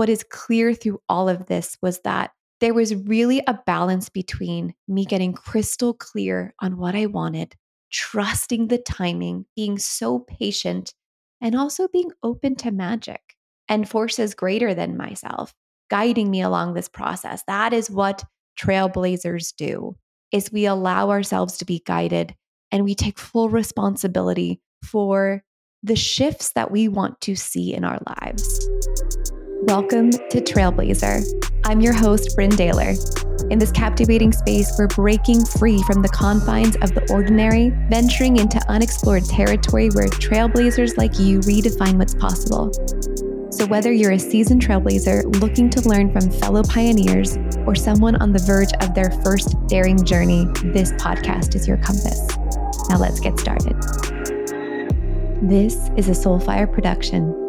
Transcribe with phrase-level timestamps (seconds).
[0.00, 4.72] what is clear through all of this was that there was really a balance between
[4.88, 7.54] me getting crystal clear on what I wanted,
[7.92, 10.94] trusting the timing, being so patient,
[11.42, 13.20] and also being open to magic
[13.68, 15.52] and forces greater than myself
[15.90, 17.42] guiding me along this process.
[17.46, 18.24] That is what
[18.58, 19.96] trailblazers do.
[20.32, 22.34] Is we allow ourselves to be guided
[22.72, 25.44] and we take full responsibility for
[25.82, 28.66] the shifts that we want to see in our lives.
[29.64, 31.22] Welcome to Trailblazer.
[31.66, 32.96] I'm your host, Bryn Daylor.
[33.50, 38.58] In this captivating space, we're breaking free from the confines of the ordinary, venturing into
[38.70, 42.72] unexplored territory where trailblazers like you redefine what's possible.
[43.52, 48.32] So, whether you're a seasoned trailblazer looking to learn from fellow pioneers or someone on
[48.32, 52.26] the verge of their first daring journey, this podcast is your compass.
[52.88, 53.76] Now, let's get started.
[55.42, 57.39] This is a Soulfire production.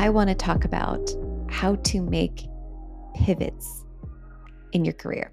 [0.00, 1.10] I want to talk about
[1.50, 2.48] how to make
[3.14, 3.84] pivots
[4.72, 5.30] in your career.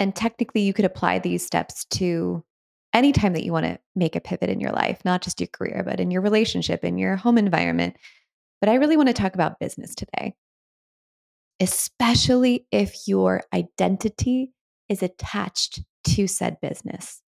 [0.00, 2.42] And technically, you could apply these steps to
[2.92, 5.46] any time that you want to make a pivot in your life, not just your
[5.46, 7.94] career, but in your relationship, in your home environment.
[8.60, 10.34] But I really want to talk about business today,
[11.60, 14.50] especially if your identity
[14.88, 17.22] is attached to said business.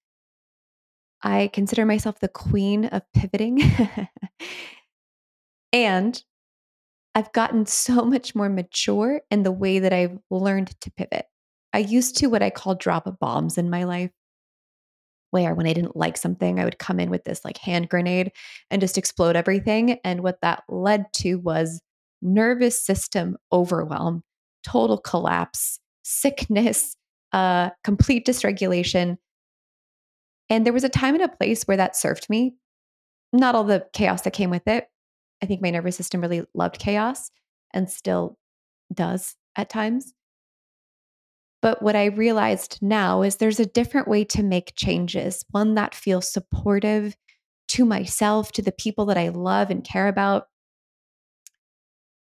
[1.23, 3.61] I consider myself the queen of pivoting.
[5.73, 6.23] and
[7.15, 11.27] I've gotten so much more mature in the way that I've learned to pivot.
[11.73, 14.11] I used to what I call drop bombs in my life
[15.31, 18.33] where when I didn't like something, I would come in with this like hand grenade
[18.71, 19.99] and just explode everything.
[20.05, 21.81] And what that led to was
[22.21, 24.23] nervous system overwhelm,
[24.63, 26.97] total collapse, sickness,
[27.33, 29.17] uh, complete dysregulation.
[30.51, 32.55] And there was a time and a place where that served me.
[33.33, 34.87] Not all the chaos that came with it.
[35.43, 37.31] I think my nervous system really loved chaos
[37.75, 38.39] and still
[38.95, 40.15] does at times.
[41.61, 45.95] But what I realized now is there's a different way to make changes, one that
[45.95, 47.17] feels supportive
[47.69, 50.47] to myself, to the people that I love and care about,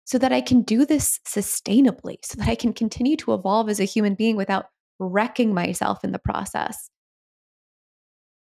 [0.04, 3.78] so that I can do this sustainably, so that I can continue to evolve as
[3.78, 4.66] a human being without
[4.98, 6.90] wrecking myself in the process.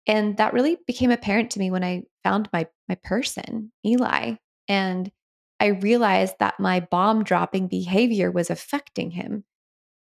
[0.05, 4.35] And that really became apparent to me when I found my my person, Eli,
[4.67, 5.11] and
[5.59, 9.45] I realized that my bomb dropping behavior was affecting him.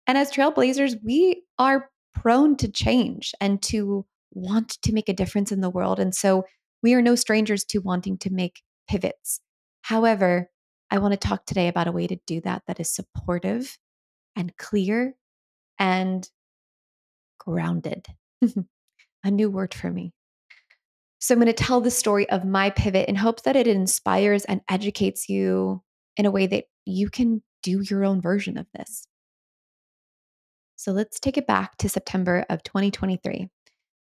[0.07, 5.51] And as trailblazers, we are prone to change and to want to make a difference
[5.51, 5.99] in the world.
[5.99, 6.45] And so
[6.81, 9.39] we are no strangers to wanting to make pivots.
[9.83, 10.49] However,
[10.89, 13.77] I want to talk today about a way to do that that is supportive
[14.35, 15.15] and clear
[15.79, 16.27] and
[17.39, 18.07] grounded.
[19.23, 20.13] a new word for me.
[21.23, 24.43] So I'm going to tell the story of my pivot in hopes that it inspires
[24.43, 25.81] and educates you
[26.17, 29.07] in a way that you can do your own version of this.
[30.75, 33.47] So let's take it back to September of 2023.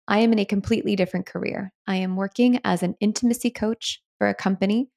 [0.07, 1.73] I am in a completely different career.
[1.87, 4.91] I am working as an intimacy coach for a company.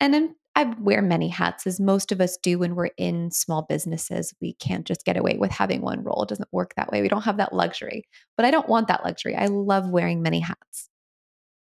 [0.00, 3.66] And then I wear many hats, as most of us do when we're in small
[3.68, 4.34] businesses.
[4.40, 6.24] We can't just get away with having one role.
[6.24, 7.02] It doesn't work that way.
[7.02, 8.02] We don't have that luxury.
[8.36, 9.36] But I don't want that luxury.
[9.36, 10.88] I love wearing many hats.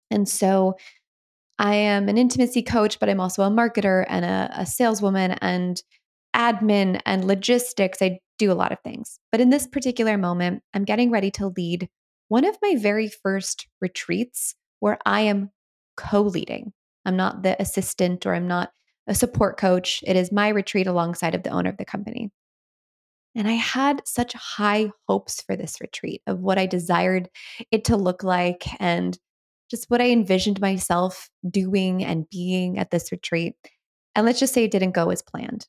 [0.10, 0.76] And so
[1.60, 5.82] I am an intimacy coach, but I'm also a marketer and a, a saleswoman and
[6.36, 8.02] admin and logistics.
[8.02, 9.20] I do a lot of things.
[9.32, 11.90] But in this particular moment, I'm getting ready to lead
[12.28, 15.50] one of my very first retreats where I am
[15.96, 16.74] co leading.
[17.06, 18.72] I'm not the assistant or I'm not
[19.08, 20.04] a support coach.
[20.06, 22.30] It is my retreat alongside of the owner of the company.
[23.34, 27.30] And I had such high hopes for this retreat of what I desired
[27.72, 29.18] it to look like and
[29.70, 33.56] just what I envisioned myself doing and being at this retreat.
[34.16, 35.68] And let's just say it didn't go as planned.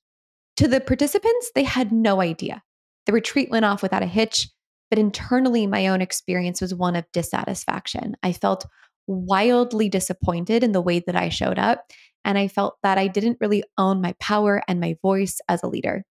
[0.56, 2.62] To the participants, they had no idea.
[3.06, 4.48] The retreat went off without a hitch,
[4.91, 8.16] but internally, my own experience was one of dissatisfaction.
[8.22, 8.66] I felt
[9.06, 11.84] wildly disappointed in the way that I showed up.
[12.25, 15.69] And I felt that I didn't really own my power and my voice as a
[15.69, 16.05] leader.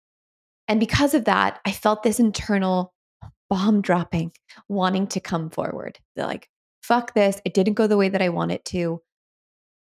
[0.67, 2.93] And because of that, I felt this internal
[3.49, 4.31] bomb dropping,
[4.69, 5.99] wanting to come forward.
[6.15, 6.47] They're like,
[6.87, 7.41] fuck this.
[7.45, 9.01] It didn't go the way that I want it to.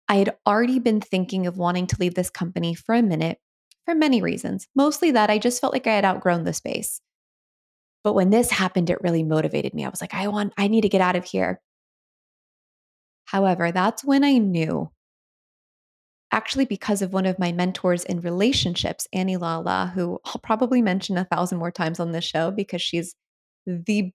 [0.09, 3.39] I had already been thinking of wanting to leave this company for a minute
[3.85, 4.67] for many reasons.
[4.75, 7.01] Mostly that I just felt like I had outgrown the space.
[8.03, 9.85] But when this happened, it really motivated me.
[9.85, 11.61] I was like, I want, I need to get out of here.
[13.25, 14.91] However, that's when I knew,
[16.31, 21.17] actually, because of one of my mentors in relationships, Annie Lalla, who I'll probably mention
[21.17, 23.15] a thousand more times on this show because she's
[23.67, 24.13] the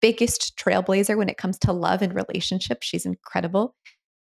[0.00, 2.86] biggest trailblazer when it comes to love and relationships.
[2.86, 3.74] She's incredible.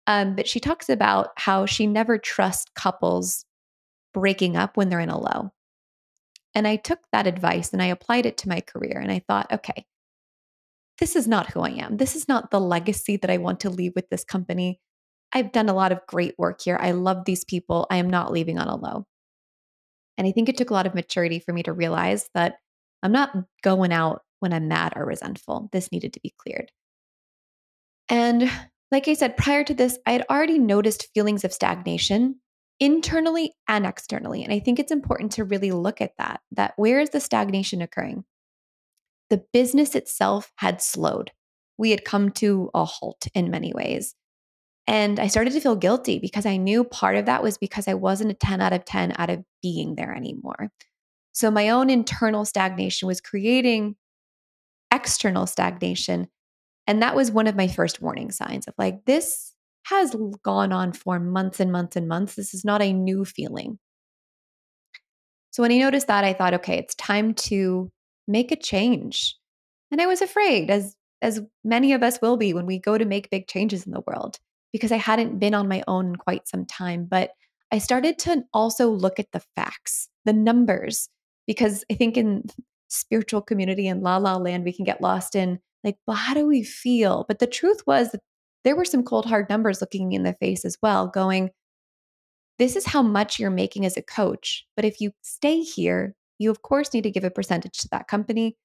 [0.06, 3.44] Um, but she talks about how she never trusts couples
[4.14, 5.50] breaking up when they're in a low.
[6.54, 8.98] And I took that advice and I applied it to my career.
[8.98, 9.84] And I thought, okay,
[10.98, 11.98] this is not who I am.
[11.98, 14.80] This is not the legacy that I want to leave with this company.
[15.32, 16.78] I've done a lot of great work here.
[16.80, 17.86] I love these people.
[17.90, 19.06] I am not leaving on a low.
[20.16, 22.56] And I think it took a lot of maturity for me to realize that
[23.02, 25.68] I'm not going out when I'm mad or resentful.
[25.72, 26.70] This needed to be cleared.
[28.08, 28.50] And
[28.90, 32.36] like I said, prior to this, I had already noticed feelings of stagnation
[32.78, 34.44] internally and externally.
[34.44, 37.82] And I think it's important to really look at that, that where is the stagnation
[37.82, 38.24] occurring?
[39.30, 41.32] The business itself had slowed.
[41.78, 44.14] We had come to a halt in many ways.
[44.86, 47.94] And I started to feel guilty because I knew part of that was because I
[47.94, 50.70] wasn't a 10 out of 10 out of being there anymore.
[51.32, 53.96] So my own internal stagnation was creating
[54.96, 56.28] external stagnation.
[56.86, 59.52] And that was one of my first warning signs of like, this
[59.86, 62.34] has gone on for months and months and months.
[62.34, 63.78] This is not a new feeling.
[65.52, 67.90] So when I noticed that, I thought, okay, it's time to
[68.26, 69.36] make a change.
[69.90, 73.04] And I was afraid, as as many of us will be when we go to
[73.04, 74.38] make big changes in the world,
[74.72, 77.06] because I hadn't been on my own in quite some time.
[77.08, 77.30] But
[77.72, 81.08] I started to also look at the facts, the numbers,
[81.46, 82.44] because I think in
[82.88, 86.46] spiritual community and la la land, we can get lost in like, well, how do
[86.46, 87.24] we feel?
[87.28, 88.20] But the truth was that
[88.64, 91.50] there were some cold, hard numbers looking me in the face as well, going,
[92.58, 94.64] this is how much you're making as a coach.
[94.74, 98.08] But if you stay here, you of course need to give a percentage to that
[98.08, 98.56] company.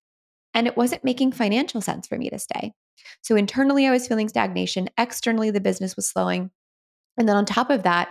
[0.53, 2.73] And it wasn't making financial sense for me to stay.
[3.21, 4.89] So internally, I was feeling stagnation.
[4.97, 6.51] Externally, the business was slowing.
[7.17, 8.09] And then on top of that,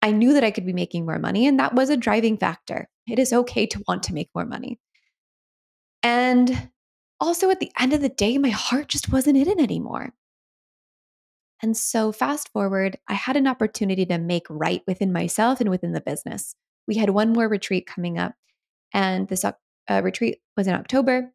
[0.00, 1.46] I knew that I could be making more money.
[1.46, 2.88] And that was a driving factor.
[3.06, 4.78] It is okay to want to make more money.
[6.02, 6.70] And
[7.20, 10.14] also at the end of the day, my heart just wasn't in it anymore.
[11.60, 15.92] And so, fast forward, I had an opportunity to make right within myself and within
[15.92, 16.54] the business.
[16.86, 18.34] We had one more retreat coming up,
[18.94, 19.52] and this uh,
[20.02, 21.32] retreat was in October.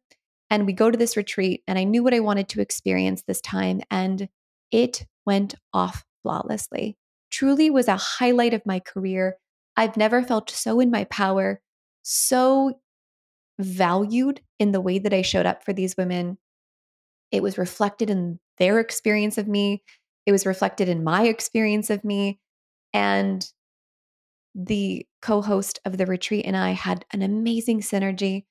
[0.50, 3.40] And we go to this retreat, and I knew what I wanted to experience this
[3.40, 4.28] time, and
[4.70, 6.96] it went off flawlessly.
[7.30, 9.36] Truly was a highlight of my career.
[9.76, 11.60] I've never felt so in my power,
[12.02, 12.78] so
[13.58, 16.38] valued in the way that I showed up for these women.
[17.30, 19.82] It was reflected in their experience of me,
[20.26, 22.40] it was reflected in my experience of me.
[22.92, 23.46] And
[24.54, 28.44] the co host of the retreat and I had an amazing synergy.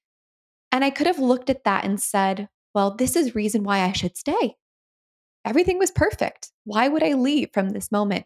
[0.71, 3.91] And I could have looked at that and said, well, this is reason why I
[3.91, 4.55] should stay.
[5.45, 6.51] Everything was perfect.
[6.65, 8.25] Why would I leave from this moment?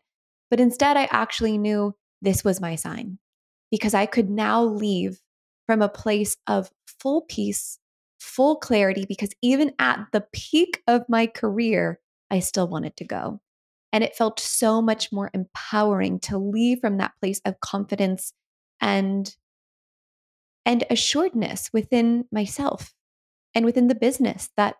[0.50, 3.20] But instead, I actually knew this was my sign
[3.70, 5.20] because I could now leave
[5.68, 7.78] from a place of full peace,
[8.20, 12.00] full clarity, because even at the peak of my career,
[12.32, 13.40] I still wanted to go.
[13.94, 18.34] And it felt so much more empowering to leave from that place of confidence
[18.82, 19.36] and
[20.66, 22.94] and assuredness within myself
[23.56, 24.76] and within the business that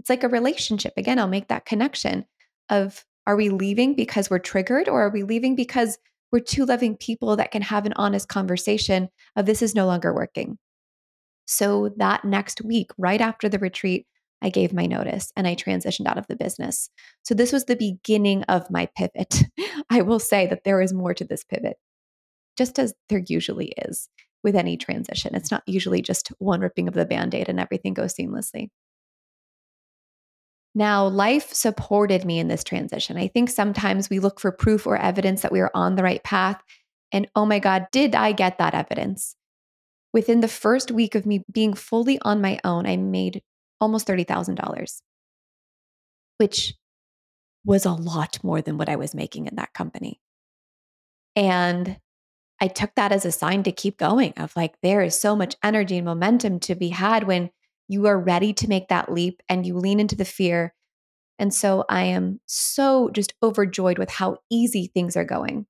[0.00, 0.92] it's like a relationship.
[0.96, 2.26] Again, I'll make that connection
[2.68, 5.98] of are we leaving because we're triggered or are we leaving because
[6.32, 10.12] we're two loving people that can have an honest conversation of this is no longer
[10.14, 10.58] working.
[11.46, 14.06] So that next week, right after the retreat,
[14.40, 16.90] I gave my notice and I transitioned out of the business.
[17.22, 19.44] So this was the beginning of my pivot.
[19.90, 21.76] I will say that there is more to this pivot,
[22.56, 24.08] just as there usually is
[24.42, 25.34] with any transition.
[25.34, 28.70] It's not usually just one ripping of the band aid and everything goes seamlessly.
[30.74, 33.16] Now, life supported me in this transition.
[33.16, 36.22] I think sometimes we look for proof or evidence that we are on the right
[36.22, 36.62] path.
[37.12, 39.36] And oh my God, did I get that evidence?
[40.14, 43.42] Within the first week of me being fully on my own, I made
[43.80, 45.02] almost $30,000,
[46.38, 46.74] which
[47.64, 50.20] was a lot more than what I was making in that company.
[51.36, 51.98] And
[52.60, 55.56] I took that as a sign to keep going of like, there is so much
[55.62, 57.50] energy and momentum to be had when
[57.92, 60.74] you are ready to make that leap and you lean into the fear.
[61.38, 65.66] And so I am so just overjoyed with how easy things are going.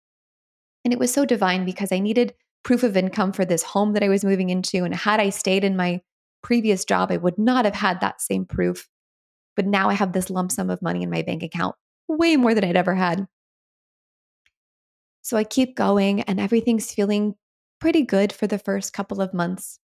[0.85, 4.03] And it was so divine because I needed proof of income for this home that
[4.03, 4.85] I was moving into.
[4.85, 6.01] And had I stayed in my
[6.43, 8.89] previous job, I would not have had that same proof.
[9.57, 11.75] But now I have this lump sum of money in my bank account,
[12.09, 13.27] way more than I'd ever had.
[15.23, 17.35] So I keep going, and everything's feeling
[17.81, 19.79] pretty good for the first couple of months.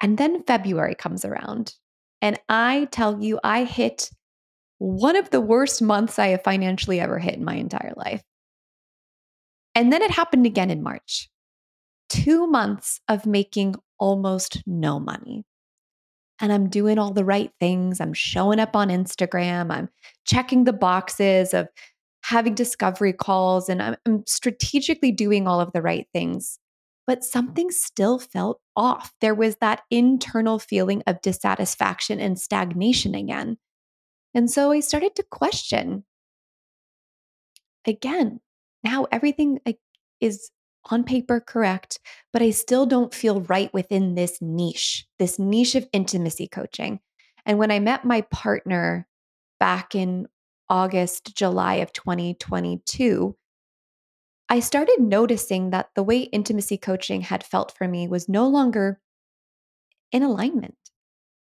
[0.00, 1.74] And then February comes around,
[2.20, 4.10] and I tell you, I hit
[4.78, 8.22] one of the worst months I have financially ever hit in my entire life.
[9.74, 11.28] And then it happened again in March.
[12.08, 15.44] Two months of making almost no money.
[16.40, 18.00] And I'm doing all the right things.
[18.00, 19.70] I'm showing up on Instagram.
[19.70, 19.88] I'm
[20.26, 21.68] checking the boxes of
[22.22, 26.58] having discovery calls and I'm, strategically doing all of the right things.
[27.06, 29.12] But something still felt off.
[29.20, 33.58] There was that internal feeling of dissatisfaction and stagnation again.
[34.34, 36.04] And so I started to question
[37.86, 38.40] again,
[38.82, 39.60] now everything
[40.20, 40.50] is
[40.90, 41.98] on paper correct,
[42.32, 47.00] but I still don't feel right within this niche, this niche of intimacy coaching.
[47.44, 49.06] And when I met my partner
[49.58, 50.26] back in
[50.68, 53.36] August, July of 2022,
[54.48, 59.00] I started noticing that the way intimacy coaching had felt for me was no longer
[60.12, 60.76] in alignment.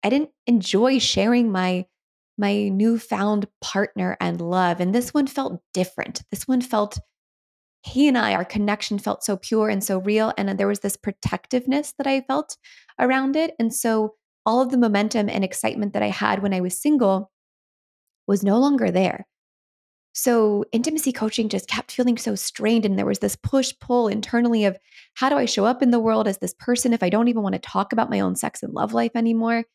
[0.04, 1.86] I didn't enjoy sharing my
[2.36, 6.24] my newfound partner and love and this one felt different.
[6.32, 7.00] This one felt
[7.84, 10.34] he and I, our connection felt so pure and so real.
[10.38, 12.58] And there was this protectiveness that I felt
[12.98, 13.54] around it.
[13.60, 17.32] And so all of the momentum and excitement that I had when I was single
[18.26, 19.28] was no longer there.
[20.14, 22.86] So intimacy coaching just kept feeling so strained.
[22.86, 24.78] And there was this push pull internally of
[25.16, 27.42] how do I show up in the world as this person if I don't even
[27.42, 29.66] want to talk about my own sex and love life anymore?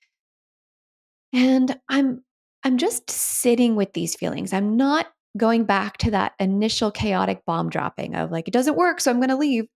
[1.33, 2.23] And I'm
[2.65, 4.53] I'm just sitting with these feelings.
[4.53, 9.01] I'm not going back to that initial chaotic bomb dropping of like, it doesn't work,
[9.01, 9.67] so I'm going to leave.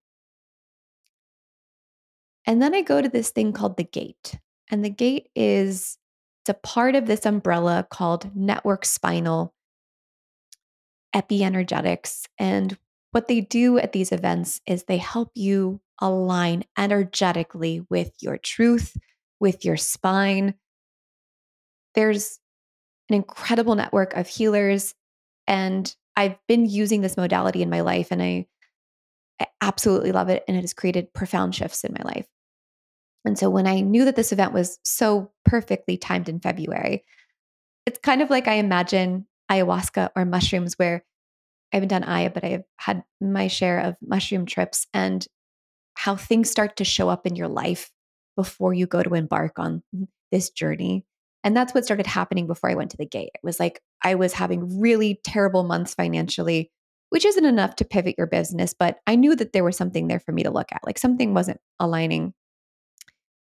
[2.45, 4.37] And then I go to this thing called the gate.
[4.69, 5.97] And the gate is
[6.41, 9.53] it's a part of this umbrella called network spinal
[11.15, 12.25] epienergetics.
[12.37, 12.77] And
[13.11, 18.97] what they do at these events is they help you align energetically with your truth,
[19.39, 20.55] with your spine.
[21.95, 22.39] There's
[23.09, 24.95] an incredible network of healers
[25.47, 28.47] and I've been using this modality in my life and I,
[29.39, 30.43] I absolutely love it.
[30.47, 32.27] And it has created profound shifts in my life.
[33.25, 37.03] And so when I knew that this event was so perfectly timed in February,
[37.85, 41.03] it's kind of like I imagine ayahuasca or mushrooms where
[41.71, 45.25] I haven't done aya, but I've had my share of mushroom trips and
[45.95, 47.91] how things start to show up in your life
[48.35, 49.83] before you go to embark on
[50.31, 51.05] this journey.
[51.43, 53.31] And that's what started happening before I went to the gate.
[53.33, 56.71] It was like I was having really terrible months financially,
[57.09, 60.19] which isn't enough to pivot your business, but I knew that there was something there
[60.19, 60.85] for me to look at.
[60.85, 62.33] Like something wasn't aligning.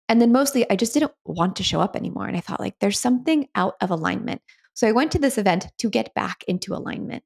[0.08, 2.26] And then mostly I just didn't want to show up anymore.
[2.26, 4.42] And I thought, like, there's something out of alignment.
[4.75, 7.23] So I went to this event to get back into alignment.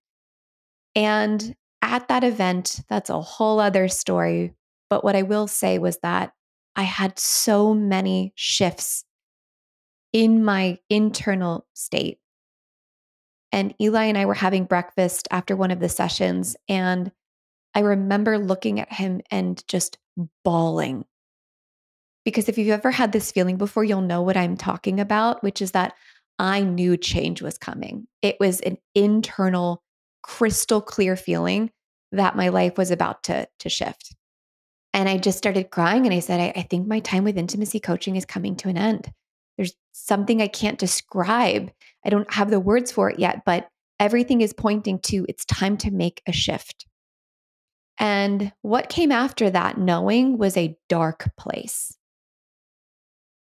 [0.94, 4.54] And at that event, that's a whole other story.
[4.90, 6.32] But what I will say was that
[6.76, 9.04] I had so many shifts
[10.12, 12.18] in my internal state.
[13.50, 16.56] And Eli and I were having breakfast after one of the sessions.
[16.68, 17.10] And
[17.74, 19.98] I remember looking at him and just
[20.44, 21.04] bawling.
[22.24, 25.62] Because if you've ever had this feeling before, you'll know what I'm talking about, which
[25.62, 25.94] is that
[26.38, 28.06] I knew change was coming.
[28.22, 29.82] It was an internal,
[30.22, 31.70] crystal clear feeling
[32.12, 34.14] that my life was about to, to shift.
[34.94, 37.80] And I just started crying and I said, I, I think my time with intimacy
[37.80, 39.12] coaching is coming to an end.
[39.56, 41.70] There's something I can't describe.
[42.04, 43.68] I don't have the words for it yet, but
[44.00, 46.86] everything is pointing to it's time to make a shift.
[47.98, 51.96] And what came after that knowing was a dark place.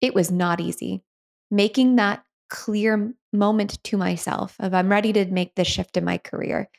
[0.01, 1.03] It was not easy.
[1.51, 6.17] Making that clear moment to myself of I'm ready to make this shift in my
[6.17, 6.69] career.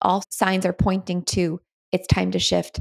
[0.00, 1.60] All signs are pointing to
[1.92, 2.80] it's time to shift.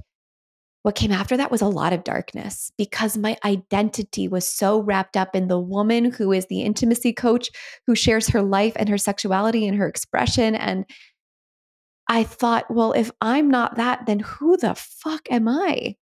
[0.83, 5.15] What came after that was a lot of darkness because my identity was so wrapped
[5.15, 7.50] up in the woman who is the intimacy coach
[7.86, 10.55] who shares her life and her sexuality and her expression.
[10.55, 10.86] And
[12.07, 15.98] I thought, well, if I'm not that, then who the fuck am I?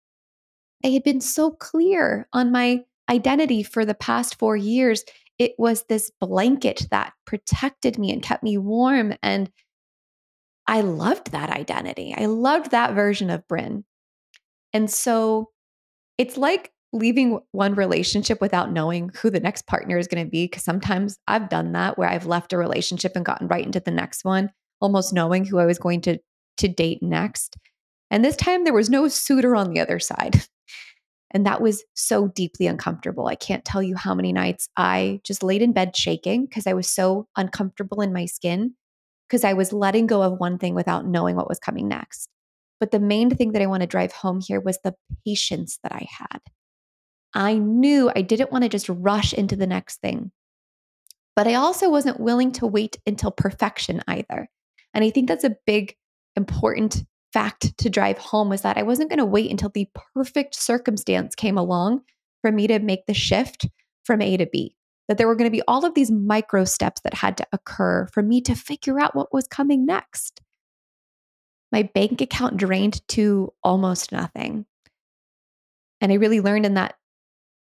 [0.84, 5.06] I had been so clear on my identity for the past four years.
[5.38, 9.13] It was this blanket that protected me and kept me warm.
[9.22, 9.51] And
[10.68, 12.15] I loved that identity.
[12.18, 13.84] I loved that version of Bryn.
[14.74, 15.51] And so
[16.18, 20.48] it's like leaving one relationship without knowing who the next partner is going to be.
[20.48, 23.92] Cause sometimes I've done that where I've left a relationship and gotten right into the
[23.92, 26.18] next one, almost knowing who I was going to,
[26.58, 27.58] to date next.
[28.10, 30.42] And this time there was no suitor on the other side.
[31.32, 33.27] And that was so deeply uncomfortable.
[33.27, 36.74] I can't tell you how many nights I just laid in bed shaking because I
[36.74, 38.75] was so uncomfortable in my skin
[39.27, 42.29] because I was letting go of one thing without knowing what was coming next.
[42.79, 45.91] But the main thing that I want to drive home here was the patience that
[45.91, 46.39] I had.
[47.34, 50.32] I knew I didn't want to just rush into the next thing.
[51.36, 54.48] But I also wasn't willing to wait until perfection either.
[54.94, 55.96] And I think that's a big,
[56.38, 57.03] important
[57.36, 61.36] fact to drive home was that I wasn't going to wait until the perfect circumstance
[61.36, 62.01] came along
[62.42, 63.68] for me to make the shift
[64.06, 64.77] from A to B.
[65.10, 68.08] That there were going to be all of these micro steps that had to occur
[68.13, 70.42] for me to figure out what was coming next.
[71.75, 74.65] my bank account drained to almost nothing.
[76.00, 76.96] And I really learned in that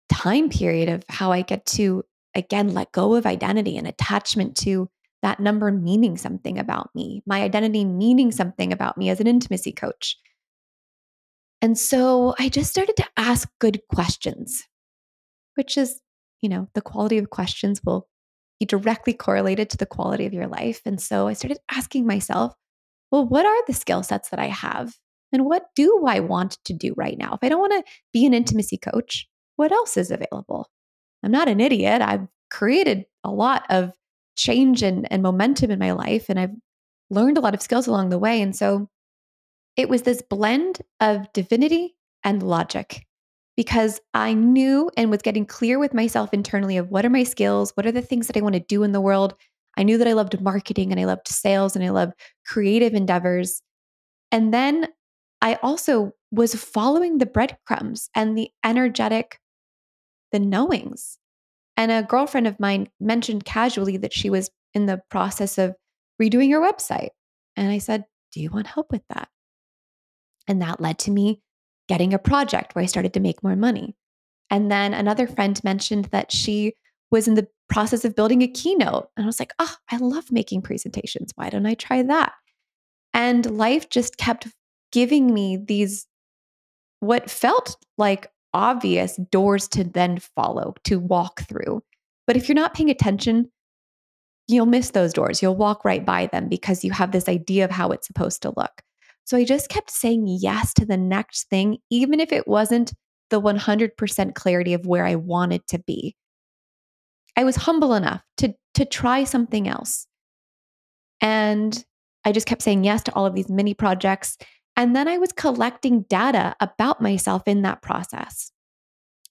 [0.09, 4.89] time period of how I get to, again, let go of identity and attachment to
[5.23, 9.73] that number meaning something about me, my identity meaning something about me as an intimacy
[9.73, 10.17] coach.
[11.61, 14.65] And so I just started to ask good questions,
[15.57, 16.01] which is,
[16.41, 18.07] you know, the quality of questions will
[18.61, 20.81] be directly correlated to the quality of your life.
[20.85, 22.55] And so I started asking myself,
[23.11, 24.95] well, what are the skill sets that I have?
[25.33, 27.35] And what do I want to do right now?
[27.35, 30.71] If I don't want to be an intimacy coach, what else is available?
[31.23, 32.03] I'm not an idiot.
[32.03, 33.93] I've created a lot of
[34.39, 36.55] change and, and momentum in my life, and I've
[37.11, 38.41] learned a lot of skills along the way.
[38.41, 38.89] And so
[39.77, 43.07] it was this blend of divinity and logic
[43.57, 47.73] because I knew and was getting clear with myself internally of what are my skills,
[47.75, 49.35] what are the things that I want to do in the world.
[49.77, 52.13] I knew that I loved marketing and I loved sales and I loved
[52.47, 53.63] creative endeavors.
[54.31, 54.89] And then
[55.41, 59.41] I also was following the breadcrumbs and the energetic,
[60.33, 61.18] the knowings.
[61.79, 65.77] And a girlfriend of mine mentioned casually that she was in the process of
[66.21, 67.11] redoing her website.
[67.57, 69.29] And I said, Do you want help with that?
[70.49, 71.41] And that led to me
[71.89, 73.95] getting a project where I started to make more money.
[74.51, 76.75] And then another friend mentioned that she
[77.13, 79.09] was in the process of building a keynote.
[79.17, 81.33] And I was like, oh, I love making presentations.
[81.37, 82.33] Why don't I try that?
[83.15, 84.49] And life just kept
[84.91, 86.07] giving me these,
[86.99, 91.81] what felt like obvious doors to then follow, to walk through.
[92.27, 93.53] But if you're not paying attention,
[94.49, 95.41] you'll miss those doors.
[95.41, 98.53] You'll walk right by them because you have this idea of how it's supposed to
[98.57, 98.83] look.
[99.25, 102.93] So I just kept saying yes to the next thing, even if it wasn't
[103.31, 106.17] the 100% clarity of where I wanted to be.
[107.37, 110.09] I was humble enough to, to try something else.
[111.21, 111.85] And
[112.25, 114.37] I just kept saying yes to all of these mini projects.
[114.79, 118.53] And then I was collecting data about myself in that process.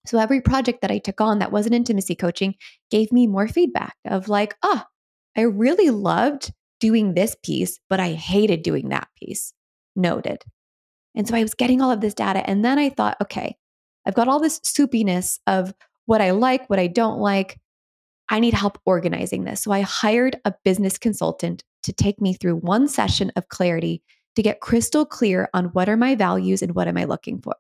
[0.06, 2.56] So every project that I took on that wasn't intimacy coaching
[2.92, 4.84] gave me more feedback of like, oh,
[5.38, 9.54] I really loved doing this piece, but I hated doing that piece
[9.96, 10.44] noted.
[11.16, 12.48] And so I was getting all of this data.
[12.48, 13.56] And then I thought, okay,
[14.06, 15.74] I've got all this soupiness of
[16.08, 17.58] what I like, what I don't like.
[18.28, 19.64] I need help organizing this.
[19.64, 24.04] So I hired a business consultant to take me through one session of clarity
[24.38, 27.56] to get crystal clear on what are my values and what am I looking for.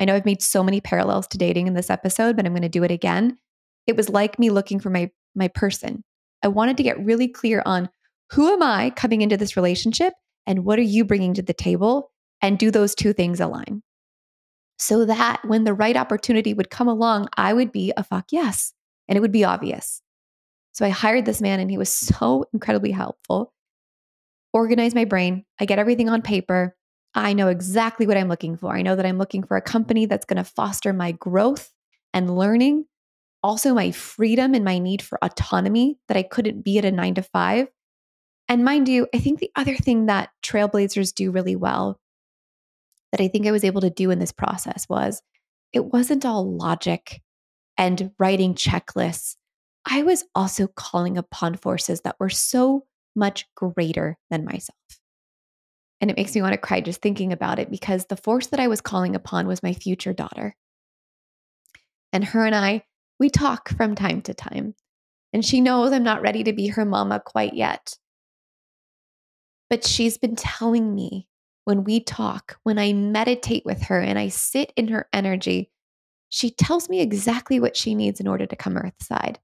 [0.00, 2.62] I know I've made so many parallels to dating in this episode, but I'm going
[2.62, 3.36] to do it again.
[3.86, 6.02] It was like me looking for my my person.
[6.42, 7.90] I wanted to get really clear on
[8.32, 10.14] who am I coming into this relationship
[10.46, 12.10] and what are you bringing to the table?
[12.40, 13.82] And do those two things align?
[14.78, 18.72] So that when the right opportunity would come along, I would be a fuck yes.
[19.08, 20.00] And it would be obvious.
[20.72, 23.52] So I hired this man and he was so incredibly helpful.
[24.56, 25.44] Organize my brain.
[25.60, 26.74] I get everything on paper.
[27.14, 28.74] I know exactly what I'm looking for.
[28.74, 31.70] I know that I'm looking for a company that's going to foster my growth
[32.14, 32.86] and learning,
[33.42, 37.16] also my freedom and my need for autonomy that I couldn't be at a nine
[37.16, 37.68] to five.
[38.48, 42.00] And mind you, I think the other thing that trailblazers do really well
[43.12, 45.20] that I think I was able to do in this process was
[45.74, 47.20] it wasn't all logic
[47.76, 49.36] and writing checklists.
[49.84, 54.76] I was also calling upon forces that were so much greater than myself.
[56.00, 58.60] And it makes me want to cry just thinking about it because the force that
[58.60, 60.54] I was calling upon was my future daughter.
[62.12, 62.84] And her and I,
[63.18, 64.74] we talk from time to time.
[65.32, 67.96] And she knows I'm not ready to be her mama quite yet.
[69.68, 71.28] But she's been telling me
[71.64, 75.70] when we talk, when I meditate with her and I sit in her energy,
[76.28, 79.38] she tells me exactly what she needs in order to come earthside.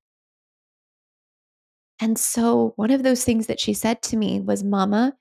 [2.01, 5.15] And so, one of those things that she said to me was, Mama,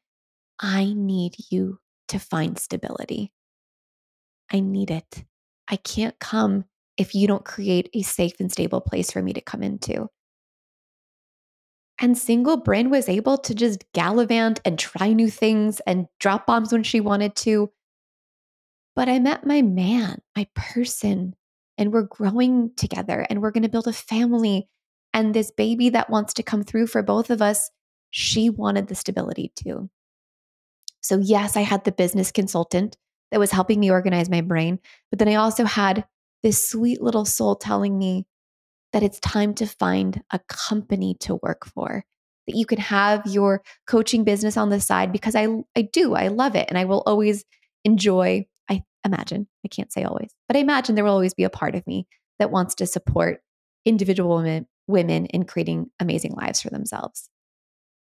[0.59, 3.31] I need you to find stability.
[4.51, 5.23] I need it.
[5.67, 6.65] I can't come
[6.97, 10.07] if you don't create a safe and stable place for me to come into.
[11.99, 16.71] And single Bryn was able to just gallivant and try new things and drop bombs
[16.71, 17.71] when she wanted to.
[18.95, 21.35] But I met my man, my person,
[21.77, 24.67] and we're growing together and we're going to build a family.
[25.13, 27.69] And this baby that wants to come through for both of us,
[28.11, 29.89] she wanted the stability too.
[31.01, 32.97] So, yes, I had the business consultant
[33.31, 34.79] that was helping me organize my brain.
[35.09, 36.05] But then I also had
[36.43, 38.25] this sweet little soul telling me,
[38.93, 42.03] that it's time to find a company to work for
[42.47, 46.27] that you can have your coaching business on the side because I I do I
[46.27, 47.45] love it and I will always
[47.83, 51.49] enjoy I imagine I can't say always but I imagine there will always be a
[51.49, 52.07] part of me
[52.39, 53.41] that wants to support
[53.85, 57.29] individual women women in creating amazing lives for themselves.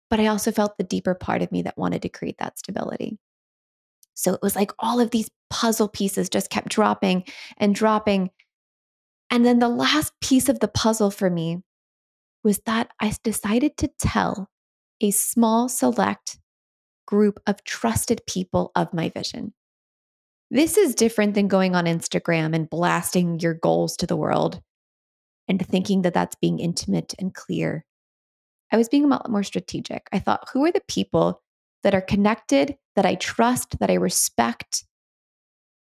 [0.09, 3.19] but I also felt the deeper part of me that wanted to create that stability.
[4.15, 7.25] So it was like all of these puzzle pieces just kept dropping
[7.59, 8.31] and dropping.
[9.31, 11.63] And then the last piece of the puzzle for me
[12.43, 14.49] was that I decided to tell
[15.01, 16.39] a small, select
[17.07, 19.53] group of trusted people of my vision.
[20.51, 24.61] This is different than going on Instagram and blasting your goals to the world
[25.49, 27.85] and thinking that that's being intimate and clear.
[28.73, 30.09] I was being a lot more strategic.
[30.13, 31.43] I thought, who are the people
[31.83, 34.85] that are connected, that I trust, that I respect,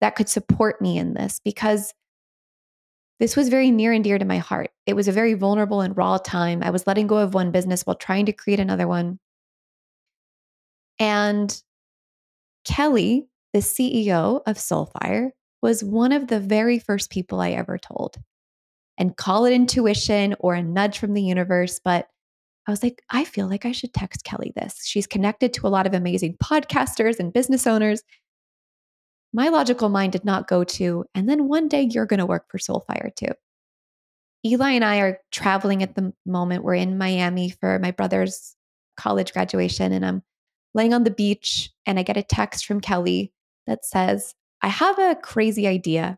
[0.02, 1.40] that could support me in this?
[1.44, 1.94] Because
[3.20, 4.72] this was very near and dear to my heart.
[4.86, 6.62] It was a very vulnerable and raw time.
[6.62, 9.20] I was letting go of one business while trying to create another one.
[11.00, 11.62] And
[12.66, 15.30] Kelly, the CEO of Soulfire,
[15.62, 18.18] was one of the very first people I ever told.
[18.98, 22.08] And call it intuition or a nudge from the universe, but
[22.68, 24.86] I was like, I feel like I should text Kelly this.
[24.86, 28.04] She's connected to a lot of amazing podcasters and business owners.
[29.34, 32.46] My logical mind did not go to, and then one day you're going to work
[32.50, 33.34] for Soulfire too.
[34.46, 36.64] Eli and I are traveling at the moment.
[36.64, 38.56] We're in Miami for my brother's
[38.96, 40.22] college graduation, and I'm
[40.74, 43.34] laying on the beach, and I get a text from Kelly
[43.66, 46.18] that says, I have a crazy idea.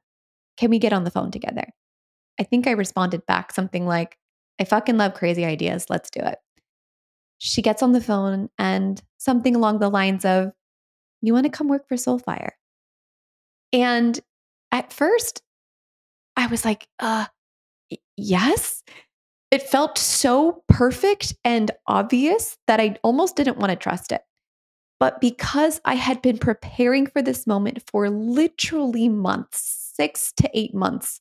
[0.58, 1.68] Can we get on the phone together?
[2.40, 4.18] I think I responded back something like,
[4.60, 5.88] I fucking love crazy ideas.
[5.90, 6.38] Let's do it.
[7.38, 10.52] She gets on the phone and something along the lines of,
[11.22, 12.52] You want to come work for Soulfire?
[13.74, 14.20] And
[14.72, 15.42] at first,
[16.38, 17.26] I was like, uh,
[18.18, 18.84] yes.
[19.52, 24.22] It felt so perfect and obvious that I almost didn't want to trust it.
[25.00, 30.74] But because I had been preparing for this moment for literally months, six to eight
[30.74, 31.20] months,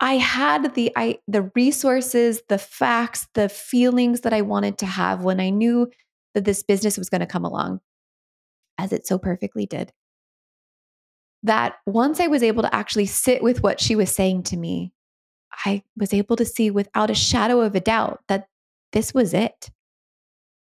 [0.00, 5.22] I had the I the resources, the facts, the feelings that I wanted to have
[5.22, 5.90] when I knew
[6.34, 7.80] that this business was going to come along,
[8.76, 9.92] as it so perfectly did.
[11.42, 14.92] That once I was able to actually sit with what she was saying to me,
[15.64, 18.48] I was able to see without a shadow of a doubt that
[18.92, 19.70] this was it.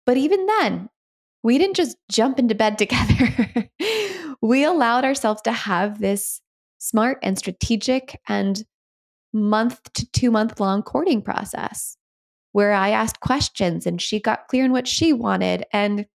[0.05, 0.91] But even then,
[1.43, 3.71] we didn't just jump into bed together.
[4.43, 6.41] we allowed ourselves to have this
[6.79, 8.65] smart and strategic and
[9.37, 11.97] month to two month long courting process
[12.53, 15.65] where I asked questions and she got clear on what she wanted.
[15.73, 16.07] And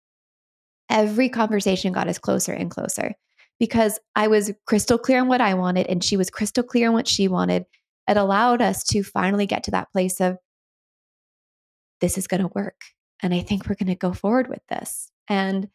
[0.90, 3.14] every conversation got us closer and closer
[3.60, 6.94] because I was crystal clear on what I wanted and she was crystal clear on
[6.94, 7.66] what she wanted.
[8.10, 10.38] It allowed us to finally get to that place of
[12.02, 12.82] this is going to work.
[13.22, 15.12] And I think we're going to go forward with this.
[15.28, 15.70] And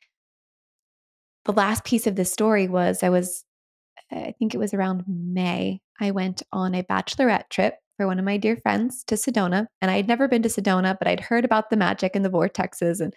[1.44, 3.44] the last piece of this story was I was,
[4.10, 8.24] I think it was around May, I went on a bachelorette trip for one of
[8.24, 9.66] my dear friends to Sedona.
[9.80, 12.30] And I had never been to Sedona, but I'd heard about the magic and the
[12.30, 13.00] vortexes.
[13.00, 13.14] And,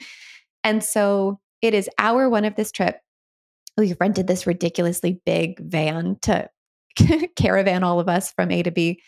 [0.63, 2.97] and so it is hour one of this trip.
[3.77, 6.49] We rented this ridiculously big van to
[7.35, 9.01] caravan all of us from A to B.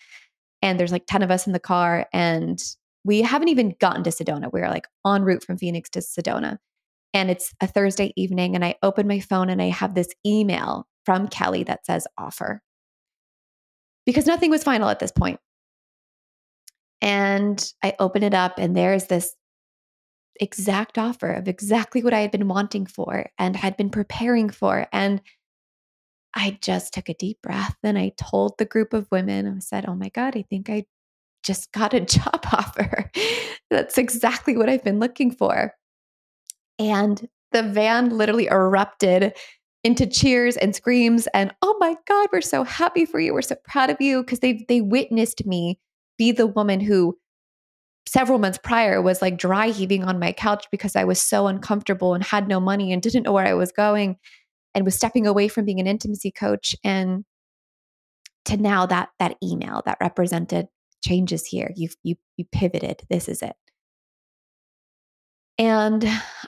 [0.62, 2.08] And there's like 10 of us in the car.
[2.14, 2.62] And
[3.04, 4.52] we haven't even gotten to Sedona.
[4.52, 6.58] We're like en route from Phoenix to Sedona.
[7.14, 8.56] And it's a Thursday evening.
[8.56, 12.62] And I open my phone and I have this email from Kelly that says offer
[14.06, 15.40] because nothing was final at this point.
[17.02, 19.36] And I open it up, and there's this
[20.40, 24.88] exact offer of exactly what I had been wanting for and had been preparing for.
[24.92, 25.22] And
[26.34, 29.86] I just took a deep breath and I told the group of women, I said,
[29.88, 30.86] Oh my God, I think I
[31.44, 33.12] just got a job offer.
[33.70, 35.74] That's exactly what I've been looking for.
[36.80, 39.34] And the van literally erupted
[39.84, 43.34] into cheers and screams and oh my god we're so happy for you.
[43.34, 44.22] We're so proud of you.
[44.22, 45.80] Because they they witnessed me
[46.18, 47.18] be the woman who
[48.08, 52.14] several months prior was like dry heaving on my couch because I was so uncomfortable
[52.14, 54.18] and had no money and didn't know where I was going
[54.76, 57.26] and was stepping away from being an intimacy coach and
[58.46, 60.68] to now that that email that represented
[61.04, 61.72] changes here.
[61.76, 63.02] You've you you pivoted.
[63.10, 63.56] This is it
[65.62, 66.04] and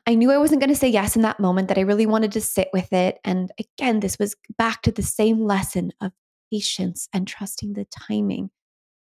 [0.07, 2.31] I knew I wasn't going to say yes in that moment, that I really wanted
[2.31, 3.19] to sit with it.
[3.23, 6.13] And again, this was back to the same lesson of
[6.51, 8.49] patience and trusting the timing.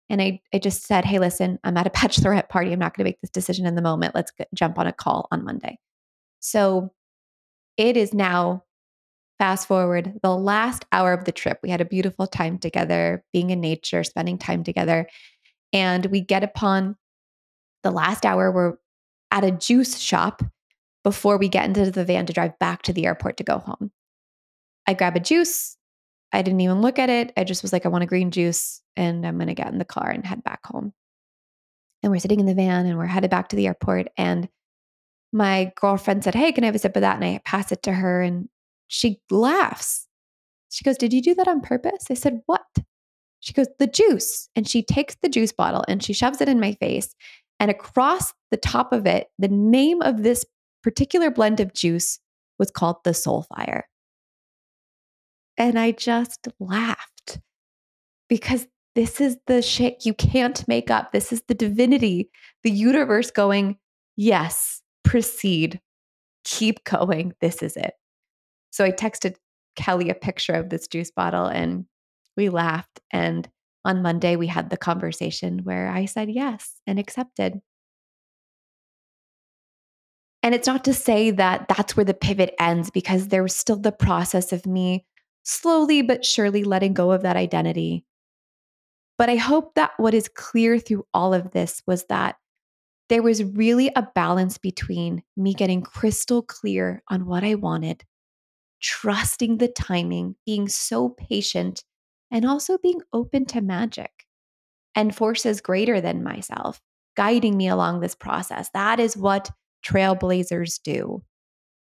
[0.09, 2.73] And I, I just said, hey, listen, I'm at a bachelorette party.
[2.73, 4.15] I'm not going to make this decision in the moment.
[4.15, 5.77] Let's get, jump on a call on Monday.
[6.39, 6.91] So
[7.77, 8.63] it is now,
[9.37, 11.59] fast forward, the last hour of the trip.
[11.61, 15.07] We had a beautiful time together, being in nature, spending time together.
[15.71, 16.95] And we get upon
[17.83, 18.79] the last hour where
[19.33, 20.43] at a juice shop
[21.03, 23.91] before we get into the van to drive back to the airport to go home.
[24.87, 25.75] I grab a juice.
[26.31, 27.33] I didn't even look at it.
[27.35, 29.79] I just was like, I want a green juice and I'm going to get in
[29.79, 30.93] the car and head back home.
[32.01, 34.07] And we're sitting in the van and we're headed back to the airport.
[34.17, 34.49] And
[35.31, 37.15] my girlfriend said, Hey, can I have a sip of that?
[37.15, 38.49] And I pass it to her and
[38.87, 40.07] she laughs.
[40.69, 42.05] She goes, Did you do that on purpose?
[42.09, 42.65] I said, What?
[43.39, 44.49] She goes, The juice.
[44.55, 47.15] And she takes the juice bottle and she shoves it in my face.
[47.59, 50.45] And across the top of it, the name of this
[50.83, 52.19] particular blend of juice
[52.59, 53.87] was called the Soul Fire.
[55.57, 57.39] And I just laughed
[58.29, 61.11] because this is the shit you can't make up.
[61.11, 62.29] This is the divinity,
[62.61, 63.77] the universe going,
[64.15, 65.81] yes, proceed,
[66.43, 67.33] keep going.
[67.41, 67.95] This is it.
[68.69, 69.37] So I texted
[69.75, 71.85] Kelly a picture of this juice bottle and
[72.37, 72.99] we laughed.
[73.11, 73.49] And
[73.83, 77.61] on Monday, we had the conversation where I said yes and accepted.
[80.43, 83.77] And it's not to say that that's where the pivot ends because there was still
[83.77, 85.05] the process of me
[85.43, 88.05] slowly but surely letting go of that identity.
[89.17, 92.35] But I hope that what is clear through all of this was that
[93.09, 98.03] there was really a balance between me getting crystal clear on what I wanted,
[98.81, 101.83] trusting the timing, being so patient,
[102.31, 104.11] and also being open to magic
[104.95, 106.81] and forces greater than myself
[107.15, 108.69] guiding me along this process.
[108.73, 109.51] That is what
[109.85, 111.23] trailblazers do.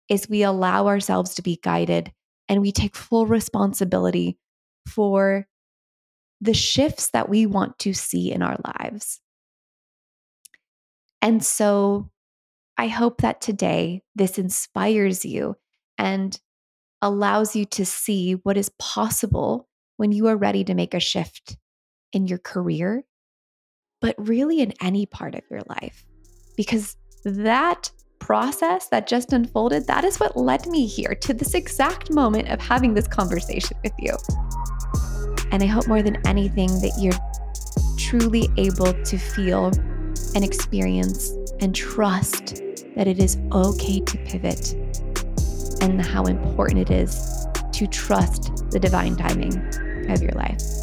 [0.08, 2.12] Is we allow ourselves to be guided
[2.48, 4.38] and we take full responsibility
[4.86, 5.46] for
[6.40, 9.20] the shifts that we want to see in our lives.
[11.20, 12.10] And so
[12.76, 15.56] I hope that today this inspires you
[15.98, 16.38] and
[17.02, 21.56] allows you to see what is possible when you are ready to make a shift
[22.12, 23.04] in your career,
[24.00, 26.04] but really in any part of your life.
[26.56, 32.10] Because that process that just unfolded, that is what led me here to this exact
[32.10, 34.16] moment of having this conversation with you.
[35.50, 37.14] And I hope more than anything that you're
[37.96, 39.66] truly able to feel
[40.34, 42.62] and experience and trust
[42.96, 44.74] that it is okay to pivot
[45.80, 49.56] and how important it is to trust the divine timing
[50.10, 50.77] of your life.